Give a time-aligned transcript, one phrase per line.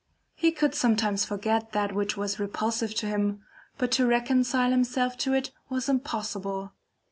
[0.33, 3.43] He could sometimes forget that which was repulsive to him,
[3.77, 6.73] but to reconcile himself to it was impossible.